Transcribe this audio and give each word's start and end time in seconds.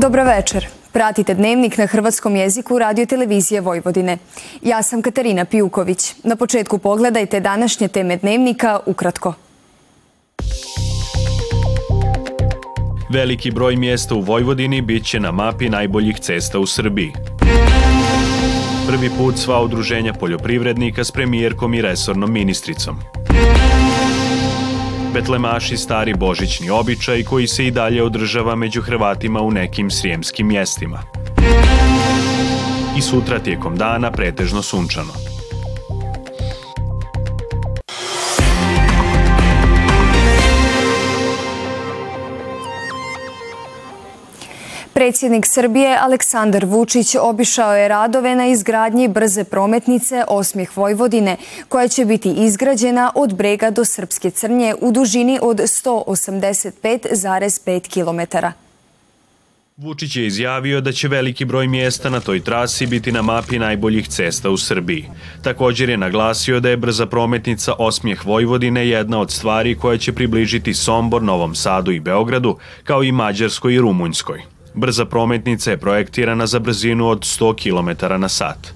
Dobro 0.00 0.24
večer. 0.24 0.66
Pratite 0.92 1.34
dnevnik 1.34 1.78
na 1.78 1.86
hrvatskom 1.86 2.36
jeziku 2.36 2.78
radio 2.78 3.06
televizije 3.06 3.60
Vojvodine. 3.60 4.18
Ja 4.62 4.82
sam 4.82 5.02
Katarina 5.02 5.44
Pijuković. 5.44 6.14
Na 6.24 6.36
početku 6.36 6.78
pogledajte 6.78 7.40
današnje 7.40 7.88
teme 7.88 8.16
dnevnika 8.16 8.80
ukratko. 8.86 9.34
Veliki 13.12 13.50
broj 13.50 13.76
mjesta 13.76 14.14
u 14.14 14.20
Vojvodini 14.20 14.82
bit 14.82 15.04
će 15.04 15.20
na 15.20 15.32
mapi 15.32 15.68
najboljih 15.68 16.20
cesta 16.20 16.58
u 16.58 16.66
Srbiji. 16.66 17.12
Prvi 18.86 19.10
put 19.18 19.36
sva 19.38 19.62
udruženja 19.62 20.12
poljoprivrednika 20.12 21.04
s 21.04 21.10
premijerkom 21.10 21.74
i 21.74 21.82
resornom 21.82 22.32
ministricom. 22.32 22.98
Betlemaši 25.18 25.76
stari 25.76 26.14
božićni 26.14 26.70
običaj 26.70 27.24
koji 27.24 27.46
se 27.46 27.66
i 27.66 27.70
dalje 27.70 28.02
održava 28.02 28.54
među 28.56 28.82
Hrvatima 28.82 29.40
u 29.40 29.50
nekim 29.50 29.90
srijemskim 29.90 30.48
mjestima. 30.48 31.02
I 32.98 33.00
sutra 33.00 33.38
tijekom 33.38 33.76
dana 33.76 34.10
pretežno 34.10 34.62
sunčano. 34.62 35.12
Predsjednik 44.98 45.46
Srbije 45.46 45.98
Aleksandar 46.00 46.64
Vučić 46.64 47.14
obišao 47.20 47.76
je 47.76 47.88
radove 47.88 48.34
na 48.34 48.46
izgradnji 48.46 49.08
brze 49.08 49.44
prometnice 49.44 50.24
Osmijeh 50.28 50.76
Vojvodine, 50.76 51.36
koja 51.68 51.88
će 51.88 52.04
biti 52.04 52.30
izgrađena 52.30 53.12
od 53.14 53.34
Brega 53.34 53.70
do 53.70 53.84
Srpske 53.84 54.30
Crnje 54.30 54.74
u 54.80 54.92
dužini 54.92 55.38
od 55.42 55.56
185,5 55.56 57.80
km. 57.94 58.20
Vučić 59.76 60.16
je 60.16 60.26
izjavio 60.26 60.80
da 60.80 60.92
će 60.92 61.08
veliki 61.08 61.44
broj 61.44 61.68
mjesta 61.68 62.10
na 62.10 62.20
toj 62.20 62.44
trasi 62.44 62.86
biti 62.86 63.12
na 63.12 63.22
mapi 63.22 63.58
najboljih 63.58 64.08
cesta 64.08 64.50
u 64.50 64.56
Srbiji. 64.56 65.08
Također 65.42 65.88
je 65.88 65.96
naglasio 65.96 66.60
da 66.60 66.70
je 66.70 66.76
brza 66.76 67.06
prometnica 67.06 67.72
Osmijeh 67.78 68.26
Vojvodine 68.26 68.88
jedna 68.88 69.20
od 69.20 69.30
stvari 69.30 69.74
koja 69.74 69.98
će 69.98 70.12
približiti 70.12 70.74
Sombor, 70.74 71.22
Novom 71.22 71.54
Sadu 71.54 71.92
i 71.92 72.00
Beogradu, 72.00 72.56
kao 72.84 73.02
i 73.02 73.12
Mađarskoj 73.12 73.74
i 73.74 73.80
Rumunjskoj. 73.80 74.57
Brza 74.78 75.04
prometnica 75.04 75.70
je 75.70 75.76
projektirana 75.76 76.46
za 76.46 76.58
brzinu 76.58 77.08
od 77.08 77.20
100 77.20 77.54
km 77.62 78.20
na 78.20 78.28
sat. 78.28 78.74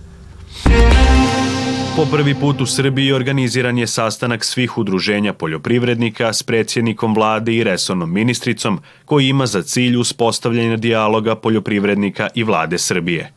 Po 1.96 2.06
prvi 2.10 2.34
put 2.34 2.60
u 2.60 2.66
Srbiji 2.66 3.12
organiziran 3.12 3.78
je 3.78 3.86
sastanak 3.86 4.44
svih 4.44 4.78
udruženja 4.78 5.32
poljoprivrednika 5.32 6.32
s 6.32 6.42
predsjednikom 6.42 7.14
vlade 7.14 7.54
i 7.54 7.64
resornom 7.64 8.12
ministricom 8.12 8.80
koji 9.04 9.28
ima 9.28 9.46
za 9.46 9.62
cilj 9.62 9.96
uspostavljanje 9.96 10.76
dijaloga 10.76 11.34
poljoprivrednika 11.34 12.28
i 12.34 12.42
vlade 12.42 12.78
Srbije. 12.78 13.32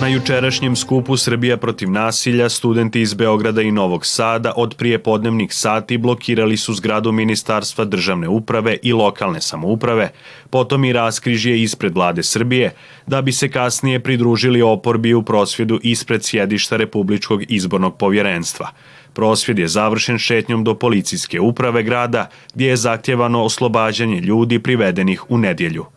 Na 0.00 0.08
jučerašnjem 0.08 0.76
skupu 0.76 1.16
Srbija 1.16 1.56
protiv 1.56 1.90
nasilja 1.90 2.48
studenti 2.48 3.00
iz 3.00 3.14
Beograda 3.14 3.62
i 3.62 3.72
Novog 3.72 4.06
Sada 4.06 4.52
od 4.56 4.74
prije 4.78 4.98
podnevnih 4.98 5.54
sati 5.54 5.98
blokirali 5.98 6.56
su 6.56 6.74
zgradu 6.74 7.12
Ministarstva 7.12 7.84
državne 7.84 8.28
uprave 8.28 8.76
i 8.82 8.92
lokalne 8.92 9.40
samouprave, 9.40 10.10
potom 10.50 10.84
i 10.84 10.92
raskrižje 10.92 11.62
ispred 11.62 11.94
vlade 11.94 12.22
Srbije, 12.22 12.74
da 13.06 13.22
bi 13.22 13.32
se 13.32 13.50
kasnije 13.50 14.00
pridružili 14.00 14.62
oporbi 14.62 15.14
u 15.14 15.22
prosvjedu 15.22 15.80
ispred 15.82 16.24
sjedišta 16.24 16.76
Republičkog 16.76 17.42
izbornog 17.48 17.98
povjerenstva. 17.98 18.70
Prosvjed 19.12 19.58
je 19.58 19.68
završen 19.68 20.18
šetnjom 20.18 20.64
do 20.64 20.74
policijske 20.74 21.40
uprave 21.40 21.82
grada, 21.82 22.28
gdje 22.54 22.68
je 22.68 22.76
zahtjevano 22.76 23.42
oslobađanje 23.42 24.20
ljudi 24.20 24.58
privedenih 24.58 25.30
u 25.30 25.38
nedjelju. 25.38 25.95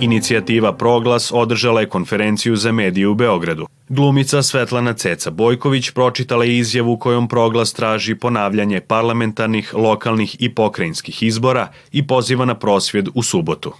Inicijativa 0.00 0.72
Proglas 0.72 1.32
održala 1.32 1.80
je 1.80 1.88
konferenciju 1.88 2.56
za 2.56 2.72
medije 2.72 3.08
u 3.08 3.14
Beogradu. 3.14 3.66
Glumica 3.88 4.42
Svetlana 4.42 4.92
Ceca 4.92 5.30
Bojković 5.30 5.90
pročitala 5.90 6.44
je 6.44 6.58
izjavu 6.58 6.96
kojom 6.96 7.28
Proglas 7.28 7.72
traži 7.72 8.14
ponavljanje 8.14 8.80
parlamentarnih, 8.80 9.74
lokalnih 9.74 10.36
i 10.38 10.54
pokrajinskih 10.54 11.22
izbora 11.22 11.68
i 11.92 12.06
poziva 12.06 12.44
na 12.44 12.54
prosvjed 12.54 13.08
u 13.14 13.22
subotu. 13.22 13.72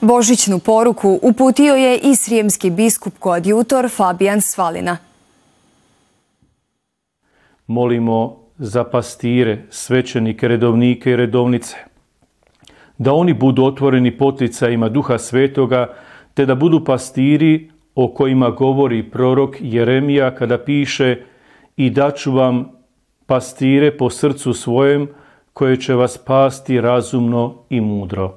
Božićnu 0.00 0.58
poruku 0.58 1.18
uputio 1.22 1.74
je 1.74 1.98
i 1.98 2.16
srijemski 2.16 2.70
biskup 2.70 3.18
koadjutor 3.18 3.88
Fabijan 3.90 4.40
Svalina. 4.40 4.98
Molimo 7.66 8.41
za 8.58 8.84
pastire, 8.84 9.58
svećenike, 9.70 10.48
redovnike 10.48 11.10
i 11.10 11.16
redovnice. 11.16 11.76
Da 12.98 13.12
oni 13.12 13.34
budu 13.34 13.64
otvoreni 13.64 14.18
poticajima 14.18 14.88
duha 14.88 15.18
svetoga, 15.18 15.94
te 16.34 16.46
da 16.46 16.54
budu 16.54 16.84
pastiri 16.84 17.70
o 17.94 18.14
kojima 18.14 18.50
govori 18.50 19.02
prorok 19.10 19.56
Jeremija 19.60 20.34
kada 20.34 20.58
piše 20.58 21.16
i 21.76 21.90
daću 21.90 22.32
vam 22.32 22.70
pastire 23.26 23.96
po 23.96 24.10
srcu 24.10 24.52
svojem 24.52 25.08
koje 25.52 25.76
će 25.76 25.94
vas 25.94 26.18
pasti 26.18 26.80
razumno 26.80 27.54
i 27.70 27.80
mudro. 27.80 28.34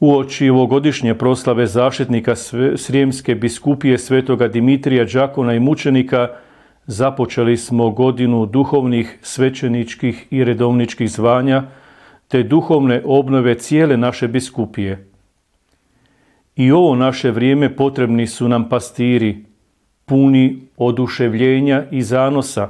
U 0.00 0.16
oči 0.16 0.48
ovogodišnje 0.48 1.14
proslave 1.14 1.66
zaštitnika 1.66 2.34
Srijemske 2.76 3.34
biskupije 3.34 3.98
svetoga 3.98 4.48
Dimitrija 4.48 5.04
Đakona 5.04 5.54
i 5.54 5.60
mučenika 5.60 6.28
započeli 6.90 7.56
smo 7.56 7.90
godinu 7.90 8.46
duhovnih, 8.46 9.18
svećeničkih 9.22 10.26
i 10.30 10.44
redovničkih 10.44 11.10
zvanja, 11.10 11.62
te 12.28 12.42
duhovne 12.42 13.02
obnove 13.04 13.54
cijele 13.54 13.96
naše 13.96 14.28
biskupije. 14.28 15.06
I 16.56 16.72
ovo 16.72 16.94
naše 16.94 17.30
vrijeme 17.30 17.76
potrebni 17.76 18.26
su 18.26 18.48
nam 18.48 18.68
pastiri, 18.68 19.44
puni 20.04 20.60
oduševljenja 20.76 21.84
i 21.90 22.02
zanosa, 22.02 22.68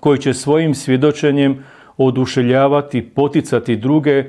koji 0.00 0.18
će 0.18 0.34
svojim 0.34 0.74
svjedočenjem 0.74 1.64
oduševljavati, 1.96 3.02
poticati 3.02 3.76
druge 3.76 4.24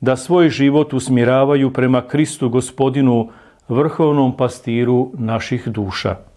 da 0.00 0.16
svoj 0.16 0.48
život 0.48 0.92
usmjeravaju 0.92 1.72
prema 1.72 2.08
Kristu 2.08 2.48
gospodinu, 2.48 3.28
vrhovnom 3.68 4.36
pastiru 4.36 5.10
naših 5.18 5.68
duša. 5.68 6.35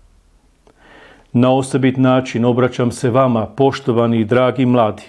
Na 1.34 1.54
osobit 1.54 1.98
način 1.98 2.46
obraćam 2.46 2.92
se 2.92 3.10
vama, 3.10 3.46
poštovani 3.46 4.20
i 4.20 4.26
dragi 4.26 4.66
mladi. 4.66 5.04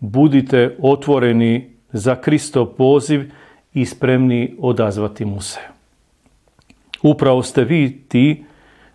Budite 0.00 0.76
otvoreni 0.82 1.70
za 1.92 2.14
Kristov 2.14 2.66
poziv 2.66 3.30
i 3.74 3.84
spremni 3.84 4.56
odazvati 4.58 5.24
mu 5.24 5.40
se. 5.40 5.60
Upravo 7.02 7.42
ste 7.42 7.64
vi 7.64 8.02
ti 8.08 8.44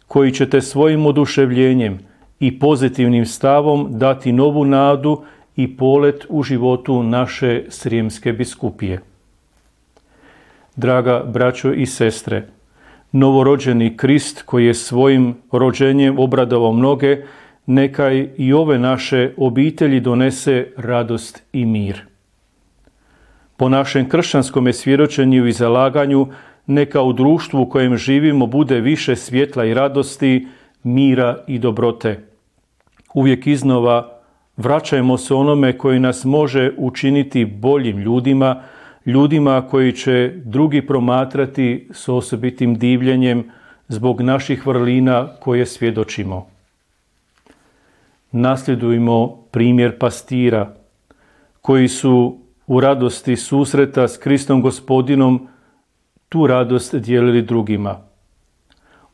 koji 0.07 0.31
ćete 0.31 0.61
svojim 0.61 1.05
oduševljenjem 1.05 1.99
i 2.39 2.59
pozitivnim 2.59 3.25
stavom 3.25 3.87
dati 3.89 4.31
novu 4.31 4.65
nadu 4.65 5.23
i 5.55 5.77
polet 5.77 6.25
u 6.29 6.43
životu 6.43 7.03
naše 7.03 7.63
srijemske 7.69 8.33
biskupije. 8.33 9.01
Draga 10.75 11.23
braćo 11.27 11.73
i 11.73 11.85
sestre, 11.85 12.47
novorođeni 13.11 13.97
Krist 13.97 14.41
koji 14.41 14.65
je 14.65 14.73
svojim 14.73 15.35
rođenjem 15.51 16.19
obradovao 16.19 16.71
mnoge, 16.73 17.17
nekaj 17.65 18.29
i 18.37 18.53
ove 18.53 18.79
naše 18.79 19.33
obitelji 19.37 19.99
donese 19.99 20.67
radost 20.77 21.43
i 21.53 21.65
mir. 21.65 22.01
Po 23.57 23.69
našem 23.69 24.09
kršćanskom 24.09 24.73
svjedočenju 24.73 25.47
i 25.47 25.51
zalaganju, 25.51 26.27
neka 26.65 27.01
u 27.01 27.13
društvu 27.13 27.61
u 27.61 27.69
kojem 27.69 27.97
živimo 27.97 28.45
bude 28.45 28.79
više 28.79 29.15
svjetla 29.15 29.65
i 29.65 29.73
radosti, 29.73 30.47
mira 30.83 31.37
i 31.47 31.59
dobrote. 31.59 32.27
Uvijek 33.13 33.47
iznova 33.47 34.21
vraćajmo 34.57 35.17
se 35.17 35.33
onome 35.33 35.77
koji 35.77 35.99
nas 35.99 36.25
može 36.25 36.71
učiniti 36.77 37.45
boljim 37.45 37.97
ljudima, 37.97 38.61
ljudima 39.05 39.67
koji 39.69 39.91
će 39.91 40.33
drugi 40.45 40.87
promatrati 40.87 41.87
s 41.91 42.09
osobitim 42.09 42.75
divljenjem 42.75 43.51
zbog 43.87 44.21
naših 44.21 44.67
vrlina 44.67 45.27
koje 45.39 45.65
svjedočimo. 45.65 46.47
Nasljedujmo 48.31 49.35
primjer 49.51 49.99
pastira 49.99 50.75
koji 51.61 51.87
su 51.87 52.37
u 52.67 52.79
radosti 52.79 53.35
susreta 53.35 54.07
s 54.07 54.17
Kristom 54.17 54.61
gospodinom 54.61 55.47
tu 56.29 56.47
radost 56.47 56.95
dijelili 56.95 57.41
drugima. 57.41 57.97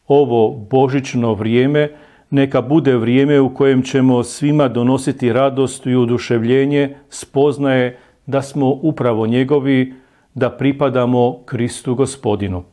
Ovo 0.07 0.49
božično 0.69 1.33
vrijeme 1.33 1.89
neka 2.29 2.61
bude 2.61 2.95
vrijeme 2.95 3.39
u 3.39 3.53
kojem 3.53 3.83
ćemo 3.83 4.23
svima 4.23 4.67
donositi 4.67 5.33
radost 5.33 5.85
i 5.85 5.95
oduševljenje, 5.95 6.95
spoznaje 7.09 7.97
da 8.27 8.41
smo 8.41 8.69
upravo 8.69 9.27
njegovi, 9.27 9.93
da 10.33 10.49
pripadamo 10.49 11.43
Kristu 11.45 11.95
gospodinu. 11.95 12.63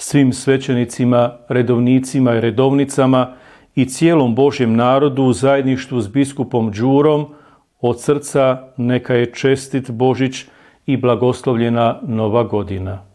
svim 0.00 0.32
svećenicima, 0.32 1.32
redovnicima 1.48 2.34
i 2.34 2.40
redovnicama 2.40 3.34
i 3.74 3.84
cijelom 3.84 4.34
Božjem 4.34 4.76
narodu 4.76 5.24
u 5.24 5.32
zajedništvu 5.32 6.00
s 6.00 6.08
biskupom 6.08 6.70
Đurom 6.70 7.26
od 7.80 8.00
srca 8.00 8.68
neka 8.76 9.14
je 9.14 9.32
čestit 9.32 9.90
Božić 9.90 10.44
i 10.86 10.96
blagoslovljena 10.96 12.00
nova 12.02 12.44
godina. 12.44 13.07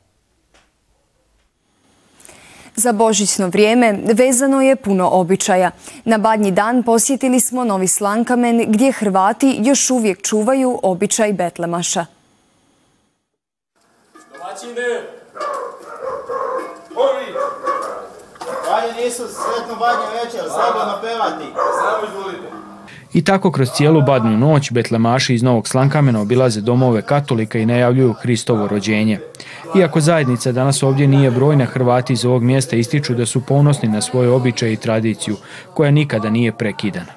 Za 2.76 2.92
božićno 2.92 3.48
vrijeme 3.48 4.00
vezano 4.14 4.62
je 4.62 4.76
puno 4.76 5.10
običaja. 5.10 5.72
Na 6.06 6.18
badnji 6.18 6.52
dan 6.52 6.84
posjetili 6.84 7.40
smo 7.40 7.64
Novi 7.64 7.88
Slankamen 7.88 8.66
gdje 8.68 8.92
Hrvati 8.92 9.58
još 9.60 9.90
uvijek 9.90 10.22
čuvaju 10.22 10.80
običaj 10.84 11.34
Betlemaša. 11.34 12.06
Domaćine! 14.34 15.02
Ovi! 16.96 17.26
nisu 19.04 19.24
sretno 19.28 19.76
badnje 19.76 20.06
večer, 20.24 20.42
slobodno 20.50 20.98
pevati. 21.02 21.46
Samo 21.80 22.08
izvolite. 22.08 22.63
I 23.14 23.24
tako 23.24 23.52
kroz 23.52 23.70
cijelu 23.72 24.02
badnu 24.02 24.38
noć 24.38 24.72
betlemaši 24.72 25.34
iz 25.34 25.44
Novog 25.44 25.68
Slankamena 25.68 26.22
obilaze 26.22 26.62
domove 26.62 27.02
katolika 27.02 27.60
i 27.60 27.66
najavljuju 27.66 28.14
Hristovo 28.14 28.68
rođenje. 28.68 29.20
Iako 29.80 30.00
zajednica 30.00 30.52
danas 30.52 30.84
ovdje 30.84 31.08
nije 31.08 31.32
brojna, 31.32 31.66
Hrvati 31.66 32.14
iz 32.14 32.26
ovog 32.26 32.44
mjesta 32.44 32.76
ističu 32.76 33.14
da 33.14 33.26
su 33.26 33.42
ponosni 33.42 33.90
na 33.90 34.02
svoje 34.02 34.30
običaje 34.30 34.74
i 34.74 34.78
tradiciju, 34.78 35.36
koja 35.74 35.92
nikada 35.92 36.30
nije 36.30 36.52
prekidana. 36.52 37.12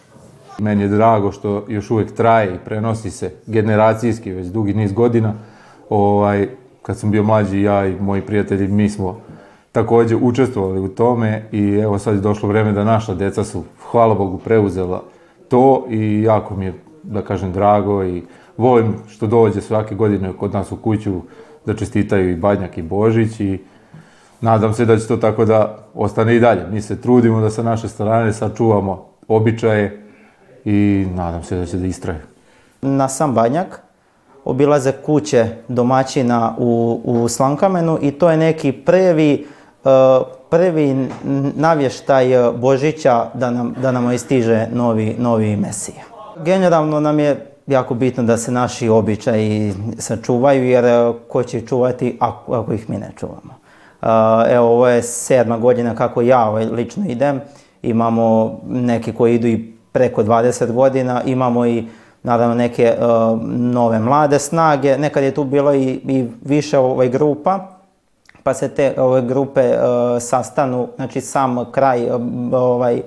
Meni 0.58 0.82
je 0.82 0.88
drago 0.88 1.32
što 1.32 1.64
još 1.68 1.90
uvijek 1.90 2.14
traje 2.14 2.54
i 2.54 2.58
prenosi 2.64 3.10
se 3.10 3.32
generacijski 3.46 4.32
već 4.32 4.46
dugi 4.46 4.74
niz 4.74 4.92
godina. 4.92 5.34
Ovaj, 5.90 6.48
kad 6.82 6.98
sam 6.98 7.10
bio 7.10 7.22
mlađi, 7.22 7.62
ja 7.62 7.86
i 7.86 8.00
moji 8.00 8.22
prijatelji, 8.22 8.68
mi 8.68 8.88
smo 8.88 9.20
također 9.72 10.18
učestvovali 10.22 10.80
u 10.80 10.88
tome 10.88 11.48
i 11.52 11.74
evo 11.74 11.98
sad 11.98 12.14
je 12.14 12.20
došlo 12.20 12.48
vrijeme 12.48 12.72
da 12.72 12.84
naša 12.84 13.14
djeca 13.14 13.44
su, 13.44 13.64
hvala 13.90 14.14
Bogu, 14.14 14.38
preuzela 14.38 15.02
to 15.48 15.86
i 15.90 16.22
jako 16.22 16.56
mi 16.56 16.64
je, 16.64 16.74
da 17.02 17.22
kažem, 17.22 17.52
drago 17.52 18.04
i 18.04 18.22
volim 18.56 18.94
što 19.08 19.26
dođe 19.26 19.60
svake 19.60 19.94
godine 19.94 20.32
kod 20.38 20.52
nas 20.52 20.72
u 20.72 20.76
kuću 20.76 21.20
da 21.66 21.74
čestitaju 21.74 22.30
i 22.30 22.36
Badnjak 22.36 22.78
i 22.78 22.82
Božić 22.82 23.40
i 23.40 23.58
nadam 24.40 24.74
se 24.74 24.84
da 24.84 24.98
će 24.98 25.06
to 25.06 25.16
tako 25.16 25.44
da 25.44 25.78
ostane 25.94 26.36
i 26.36 26.40
dalje. 26.40 26.66
Mi 26.70 26.82
se 26.82 27.00
trudimo 27.00 27.40
da 27.40 27.50
sa 27.50 27.62
naše 27.62 27.88
strane 27.88 28.32
sačuvamo 28.32 29.06
običaje 29.28 30.02
i 30.64 31.06
nadam 31.14 31.42
se 31.44 31.56
da 31.56 31.66
će 31.66 31.76
da 31.76 31.86
istraje. 31.86 32.20
Na 32.82 33.08
sam 33.08 33.34
Badnjak 33.34 33.80
obilaze 34.44 34.92
kuće 34.92 35.46
domaćina 35.68 36.54
u, 36.58 37.00
u 37.04 37.28
Slankamenu 37.28 37.98
i 38.02 38.10
to 38.10 38.30
je 38.30 38.36
neki 38.36 38.72
prvi 38.72 39.46
prvi 40.50 41.08
navještaj 41.56 42.52
Božića 42.54 43.26
da 43.34 43.50
nam, 43.50 43.74
da 43.82 43.92
nam 43.92 44.12
istiže 44.12 44.66
novi, 44.72 45.16
novi 45.18 45.56
Mesija. 45.56 46.02
Generalno 46.44 47.00
nam 47.00 47.18
je 47.18 47.46
jako 47.66 47.94
bitno 47.94 48.22
da 48.22 48.36
se 48.36 48.52
naši 48.52 48.88
običaji 48.88 49.74
sačuvaju 49.98 50.68
jer 50.68 50.84
e, 50.84 51.12
ko 51.28 51.42
će 51.42 51.60
čuvati 51.60 52.18
ako, 52.20 52.72
ih 52.72 52.90
mi 52.90 52.98
ne 52.98 53.10
čuvamo. 53.16 53.54
E, 54.02 54.54
evo, 54.54 54.66
ovo 54.66 54.88
je 54.88 55.02
sedma 55.02 55.58
godina 55.58 55.94
kako 55.94 56.22
ja 56.22 56.48
ovaj, 56.48 56.64
lično 56.64 57.04
idem. 57.08 57.40
Imamo 57.82 58.56
neki 58.66 59.12
koji 59.12 59.34
idu 59.34 59.46
i 59.46 59.72
preko 59.92 60.22
20 60.22 60.72
godina, 60.72 61.22
imamo 61.22 61.66
i 61.66 61.84
naravno 62.22 62.54
neke 62.54 62.94
nove 63.46 63.98
mlade 63.98 64.38
snage. 64.38 64.98
Nekad 64.98 65.24
je 65.24 65.34
tu 65.34 65.44
bilo 65.44 65.74
i, 65.74 66.00
i 66.08 66.26
više 66.44 66.78
ovaj, 66.78 67.08
grupa, 67.08 67.75
pa 68.46 68.54
se 68.54 68.68
te 68.68 68.94
ove 68.98 69.22
grupe 69.22 69.60
e, 69.60 69.76
sastanu, 70.20 70.88
znači 70.96 71.20
sam 71.20 71.64
kraj, 71.72 72.02
e, 72.04 72.12
ovaj, 72.52 73.02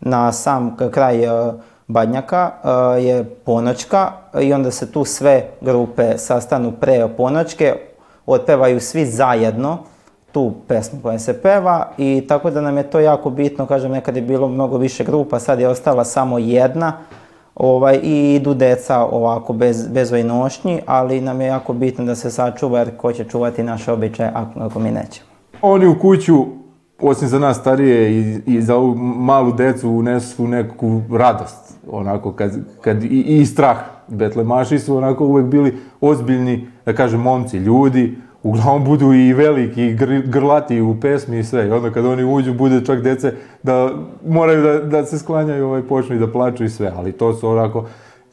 na 0.00 0.32
sam 0.32 0.76
kraj 0.90 1.24
e, 1.24 1.52
Badnjaka 1.86 2.50
je 2.98 3.24
ponoćka 3.24 4.12
i 4.40 4.52
onda 4.52 4.70
se 4.70 4.92
tu 4.92 5.04
sve 5.04 5.48
grupe 5.60 6.18
sastanu 6.18 6.72
pre 6.80 7.08
ponoćke, 7.16 7.74
otpevaju 8.26 8.80
svi 8.80 9.06
zajedno 9.06 9.78
tu 10.32 10.52
pesmu 10.68 11.00
koja 11.02 11.18
se 11.18 11.42
peva 11.42 11.88
i 11.98 12.24
tako 12.28 12.50
da 12.50 12.60
nam 12.60 12.76
je 12.76 12.90
to 12.90 13.00
jako 13.00 13.30
bitno, 13.30 13.66
kažem 13.66 13.92
nekad 13.92 14.16
je 14.16 14.22
bilo 14.22 14.48
mnogo 14.48 14.78
više 14.78 15.04
grupa, 15.04 15.38
sad 15.38 15.60
je 15.60 15.68
ostala 15.68 16.04
samo 16.04 16.38
jedna, 16.38 16.92
ovaj, 17.54 18.00
i 18.02 18.34
idu 18.34 18.54
deca 18.54 19.00
ovako 19.00 19.52
bez, 19.52 19.88
bez 19.88 20.12
ovoj 20.12 20.24
nošnji, 20.24 20.80
ali 20.86 21.20
nam 21.20 21.40
je 21.40 21.46
jako 21.46 21.72
bitno 21.72 22.04
da 22.04 22.14
se 22.14 22.30
sačuva 22.30 22.78
jer 22.78 22.96
ko 22.96 23.12
će 23.12 23.24
čuvati 23.24 23.62
naše 23.62 23.92
običaje 23.92 24.30
ako, 24.34 24.60
ako 24.60 24.78
mi 24.78 24.90
nećemo. 24.90 25.28
Oni 25.62 25.86
u 25.86 25.98
kuću, 25.98 26.44
osim 27.00 27.28
za 27.28 27.38
nas 27.38 27.58
starije 27.58 28.12
i, 28.12 28.40
i 28.46 28.62
za 28.62 28.76
ovu 28.76 28.94
malu 28.96 29.52
decu 29.52 29.90
unesu 29.90 30.48
neku 30.48 31.00
radost, 31.12 31.78
onako 31.90 32.32
kad, 32.32 32.52
kad 32.80 33.04
i, 33.04 33.24
i 33.40 33.46
strah. 33.46 33.78
Betlemaši 34.08 34.78
su 34.78 34.96
onako 34.96 35.26
uvijek 35.26 35.46
bili 35.46 35.78
ozbiljni, 36.00 36.68
da 36.86 36.92
kažem, 36.92 37.20
momci, 37.20 37.56
ljudi, 37.56 38.18
uglavnom 38.44 38.84
budu 38.84 39.12
i 39.12 39.32
veliki, 39.32 39.82
i 39.82 39.96
grlati 40.24 40.80
u 40.80 41.00
pesmi 41.00 41.38
i 41.38 41.44
sve. 41.44 41.68
I 41.68 41.70
onda 41.70 41.90
kad 41.90 42.04
oni 42.04 42.24
uđu, 42.24 42.54
bude 42.54 42.84
čak 42.84 43.02
dece 43.02 43.32
da 43.62 43.90
moraju 44.26 44.62
da, 44.62 44.78
da 44.78 45.04
se 45.04 45.18
sklanjaju, 45.18 45.66
ovaj, 45.66 45.82
počnu 45.82 46.16
i 46.16 46.18
da 46.18 46.32
plaću 46.32 46.64
i 46.64 46.68
sve. 46.68 46.92
Ali 46.96 47.12
to 47.12 47.34
su 47.34 47.48
onako... 47.48 47.86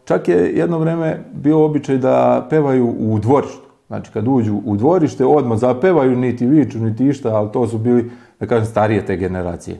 Čak 0.05 0.27
je 0.27 0.51
jedno 0.55 0.79
vrijeme 0.79 1.19
bio 1.33 1.65
običaj 1.65 1.97
da 1.97 2.47
pevaju 2.49 2.95
u 2.99 3.19
dvorištu. 3.19 3.71
Znači 3.87 4.11
kad 4.11 4.27
uđu 4.27 4.61
u 4.65 4.75
dvorište, 4.77 5.25
odmah 5.25 5.59
zapevaju, 5.59 6.15
niti 6.15 6.45
viču, 6.45 6.79
niti 6.79 7.07
išta, 7.07 7.29
ali 7.29 7.51
to 7.51 7.67
su 7.67 7.77
bili, 7.77 8.11
da 8.39 8.45
kažem, 8.45 8.65
starije 8.65 9.05
te 9.05 9.15
generacije. 9.15 9.77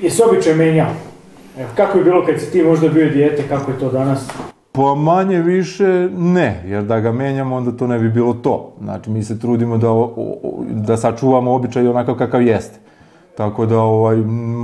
Je 0.00 0.10
se 0.10 0.22
običaj 0.24 0.54
menjao? 0.54 0.90
Kako 1.76 1.98
je 1.98 2.04
bilo 2.04 2.26
kad 2.26 2.40
si 2.40 2.52
ti 2.52 2.62
možda 2.62 2.88
bio 2.88 3.10
dijete, 3.10 3.42
kako 3.48 3.70
je 3.70 3.78
to 3.78 3.90
danas? 3.90 4.28
Pa 4.78 4.94
manje 4.94 5.42
više 5.42 6.08
ne, 6.16 6.62
jer 6.66 6.82
da 6.82 7.00
ga 7.00 7.12
menjamo 7.12 7.56
onda 7.56 7.72
to 7.72 7.86
ne 7.86 7.98
bi 7.98 8.08
bilo 8.08 8.34
to. 8.34 8.72
Znači 8.82 9.10
mi 9.10 9.24
se 9.24 9.40
trudimo 9.40 9.78
da, 9.78 9.88
da 10.70 10.96
sačuvamo 10.96 11.54
običaj 11.54 11.88
onakav 11.88 12.14
kakav 12.14 12.42
jeste. 12.42 12.78
Tako 13.36 13.66
da 13.66 13.78
ovaj, 13.78 14.16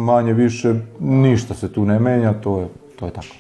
manje 0.06 0.32
više 0.32 0.74
ništa 1.00 1.54
se 1.54 1.72
tu 1.72 1.84
ne 1.84 1.98
menja, 1.98 2.32
to 2.32 2.60
je, 2.60 2.68
to 2.98 3.06
je 3.06 3.12
tako. 3.12 3.34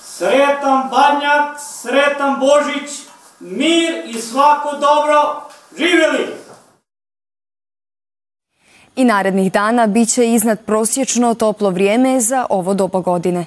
Sretan 0.00 0.82
Badnjak, 0.90 1.60
sretan 1.60 2.40
Božić, 2.40 2.90
mir 3.40 3.92
i 4.06 4.14
svako 4.14 4.68
dobro, 4.72 5.48
živjeli! 5.78 6.26
I 8.96 9.04
narednih 9.04 9.52
dana 9.52 9.86
bit 9.86 10.08
će 10.08 10.32
iznad 10.32 10.64
prosječno 10.66 11.34
toplo 11.34 11.70
vrijeme 11.70 12.20
za 12.20 12.46
ovo 12.50 12.74
doba 12.74 13.00
godine. 13.00 13.46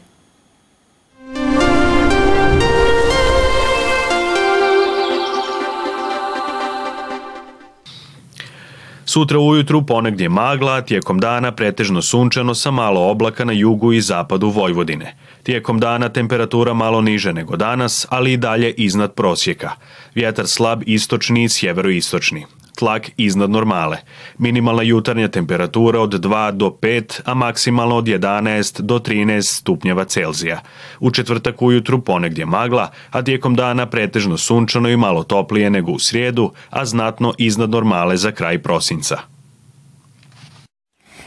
Sutra 9.16 9.40
ujutru 9.40 9.86
ponegdje 9.86 10.30
magla, 10.30 10.82
tijekom 10.82 11.20
dana 11.20 11.52
pretežno 11.52 12.02
sunčano 12.02 12.56
sa 12.56 12.72
malo 12.72 13.02
oblaka 13.10 13.46
na 13.46 13.54
jugu 13.54 13.94
i 13.94 14.02
zapadu 14.02 14.50
Vojvodine. 14.50 15.16
Tijekom 15.44 15.80
dana 15.80 16.10
temperatura 16.10 16.74
malo 16.74 17.02
niže 17.02 17.34
nego 17.34 17.56
danas, 17.56 18.08
ali 18.10 18.34
i 18.34 18.38
dalje 18.38 18.72
iznad 18.72 19.14
prosjeka. 19.14 19.72
Vjetar 20.16 20.48
slab 20.48 20.84
istočni 20.86 21.44
i 21.44 21.50
sjeveroistočni 21.50 22.46
tlak 22.75 23.10
iznad 23.17 23.50
normale. 23.50 23.98
Minimalna 24.38 24.84
jutarnja 24.84 25.27
temperatura 25.27 26.00
od 26.00 26.13
2 26.13 26.51
do 26.51 26.70
5, 26.82 27.22
a 27.25 27.34
maksimalno 27.34 27.96
od 27.96 28.05
11 28.05 28.82
do 28.82 29.00
13 29.00 29.41
stupnjeva 29.41 30.05
Celzija. 30.05 30.62
U 31.00 31.12
četvrtak 31.12 31.62
ujutru 31.62 32.01
ponegdje 32.01 32.46
magla, 32.46 32.91
a 33.12 33.22
tijekom 33.22 33.55
dana 33.55 33.86
pretežno 33.86 34.38
sunčano 34.38 34.89
i 34.89 34.98
malo 34.98 35.24
toplije 35.24 35.70
nego 35.70 35.91
u 35.91 36.00
srijedu, 36.00 36.51
a 36.70 36.86
znatno 36.86 37.34
iznad 37.38 37.70
normale 37.70 38.17
za 38.17 38.32
kraj 38.32 38.62
prosinca. 38.62 39.35